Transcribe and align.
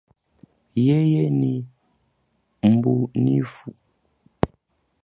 Yeye 0.87 1.23
ni 1.39 1.55
mbunifu 2.73 3.67